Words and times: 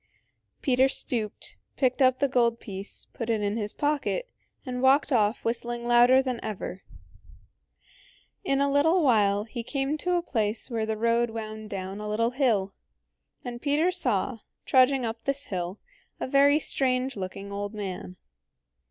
Peter 0.63 0.89
stooped, 0.89 1.57
picked 1.77 2.01
up 2.01 2.17
the 2.17 2.27
gold 2.27 2.59
piece, 2.59 3.05
put 3.13 3.29
it 3.29 3.39
in 3.43 3.55
his 3.55 3.71
pocket, 3.71 4.27
and 4.65 4.81
walked 4.81 5.11
off 5.11 5.45
whistling 5.45 5.85
louder 5.87 6.23
than 6.23 6.39
ever. 6.41 6.81
In 8.43 8.59
a 8.59 8.71
little 8.71 9.03
while 9.03 9.43
he 9.43 9.61
came 9.61 9.99
to 9.99 10.15
a 10.15 10.23
place 10.23 10.71
where 10.71 10.87
the 10.87 10.97
road 10.97 11.29
wound 11.29 11.69
down 11.69 11.99
a 11.99 12.09
little 12.09 12.31
hill, 12.31 12.73
and 13.45 13.61
Peter 13.61 13.91
saw, 13.91 14.39
trudging 14.65 15.05
up 15.05 15.25
this 15.25 15.43
hill, 15.45 15.79
a 16.19 16.25
very 16.27 16.57
strange 16.57 17.15
looking 17.15 17.51
old 17.51 17.75
man. 17.75 18.17